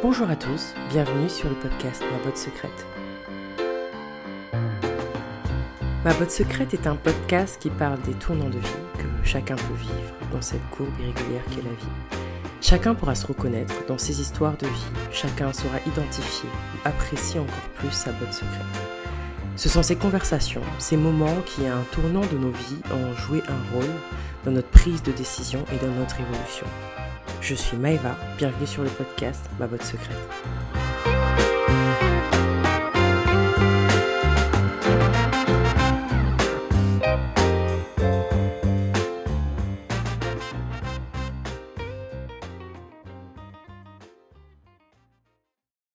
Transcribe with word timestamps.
Bonjour 0.00 0.30
à 0.30 0.36
tous, 0.36 0.74
bienvenue 0.90 1.28
sur 1.28 1.48
le 1.48 1.56
podcast 1.56 2.04
Ma 2.12 2.24
botte 2.24 2.36
secrète. 2.36 2.86
Ma 6.04 6.14
botte 6.14 6.30
secrète 6.30 6.72
est 6.72 6.86
un 6.86 6.94
podcast 6.94 7.60
qui 7.60 7.68
parle 7.68 8.00
des 8.02 8.12
tournants 8.12 8.48
de 8.48 8.60
vie 8.60 8.68
que 8.96 9.26
chacun 9.26 9.56
peut 9.56 9.74
vivre 9.74 10.14
dans 10.30 10.40
cette 10.40 10.64
courbe 10.70 10.92
irrégulière 11.00 11.42
qu'est 11.50 11.64
la 11.64 11.70
vie. 11.70 12.20
Chacun 12.60 12.94
pourra 12.94 13.16
se 13.16 13.26
reconnaître 13.26 13.74
dans 13.88 13.98
ces 13.98 14.20
histoires 14.20 14.56
de 14.58 14.68
vie, 14.68 14.86
chacun 15.10 15.52
saura 15.52 15.78
identifier 15.84 16.48
ou 16.48 16.88
apprécier 16.88 17.40
encore 17.40 17.68
plus 17.74 17.90
sa 17.90 18.12
botte 18.12 18.32
secrète. 18.32 18.62
Ce 19.56 19.68
sont 19.68 19.82
ces 19.82 19.96
conversations, 19.96 20.62
ces 20.78 20.96
moments 20.96 21.40
qui, 21.44 21.66
à 21.66 21.74
un 21.74 21.82
tournant 21.90 22.24
de 22.24 22.38
nos 22.38 22.52
vies, 22.52 22.82
ont 22.92 23.16
joué 23.16 23.42
un 23.48 23.74
rôle 23.74 23.94
dans 24.44 24.52
notre 24.52 24.68
prise 24.68 25.02
de 25.02 25.10
décision 25.10 25.64
et 25.72 25.84
dans 25.84 25.92
notre 25.92 26.20
évolution. 26.20 26.66
Je 27.48 27.54
suis 27.54 27.78
Maëva, 27.78 28.14
bienvenue 28.36 28.66
sur 28.66 28.82
le 28.82 28.90
podcast 28.90 29.48
Ma 29.58 29.66
botte 29.66 29.82
secrète. 29.82 30.18